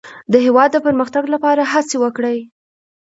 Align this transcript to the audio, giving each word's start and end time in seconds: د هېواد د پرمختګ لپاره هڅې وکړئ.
د 0.31 0.33
هېواد 0.45 0.69
د 0.73 0.77
پرمختګ 0.87 1.23
لپاره 1.33 1.61
هڅې 1.73 1.97
وکړئ. 2.03 2.37